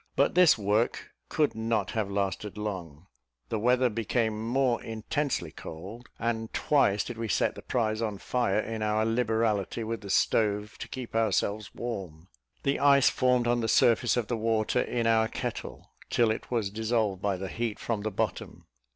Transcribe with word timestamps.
But 0.15 0.33
this 0.33 0.57
work 0.57 1.11
could 1.29 1.53
not 1.53 1.91
have 1.91 2.09
lasted 2.09 2.57
long; 2.57 3.05
the 3.49 3.59
weather 3.59 3.87
became 3.87 4.47
more 4.49 4.81
intensely 4.81 5.51
cold, 5.51 6.09
and 6.17 6.51
twice 6.55 7.03
did 7.03 7.19
we 7.19 7.27
set 7.27 7.53
the 7.53 7.61
prize 7.61 8.01
on 8.01 8.17
fire, 8.17 8.59
in 8.59 8.81
our 8.81 9.05
liberality 9.05 9.83
with 9.83 10.01
the 10.01 10.09
stove 10.09 10.75
to 10.79 10.87
keep 10.87 11.15
ourselves 11.15 11.75
warm. 11.75 12.29
The 12.63 12.79
ice 12.79 13.11
formed 13.11 13.45
on 13.45 13.59
the 13.61 13.67
surface 13.67 14.17
of 14.17 14.25
the 14.25 14.37
water 14.37 14.81
in 14.81 15.05
our 15.05 15.27
kettle, 15.27 15.93
till 16.09 16.31
it 16.31 16.49
was 16.49 16.71
dissolved 16.71 17.21
by 17.21 17.37
the 17.37 17.47
heat 17.47 17.77
from 17.77 18.01
the 18.01 18.09
bottom. 18.09 18.65